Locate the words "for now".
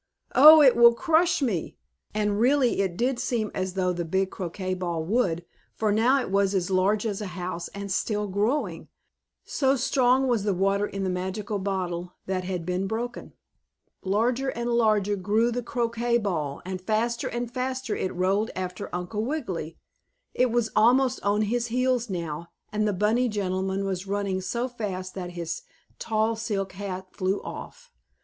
5.75-6.19